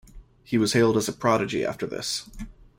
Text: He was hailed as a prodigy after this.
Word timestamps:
He 0.43 0.57
was 0.57 0.73
hailed 0.73 0.97
as 0.97 1.07
a 1.07 1.13
prodigy 1.13 1.63
after 1.63 1.85
this. 1.85 2.27